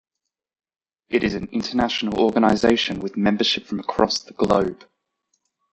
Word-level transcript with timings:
It 1.09 1.23
is 1.23 1.35
an 1.35 1.45
international 1.51 2.19
organization 2.21 3.01
with 3.01 3.17
membership 3.17 3.67
from 3.67 3.79
across 3.79 4.19
the 4.19 4.33
globe. 4.33 4.89